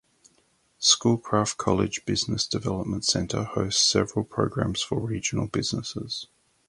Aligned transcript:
Schoolcraft 0.79 1.57
College's 1.59 2.01
Business 2.03 2.47
Development 2.47 3.05
Center 3.05 3.43
hosts 3.43 3.87
several 3.87 4.25
programs 4.25 4.81
for 4.81 4.99
regional 4.99 5.45
businesses. 5.45 6.25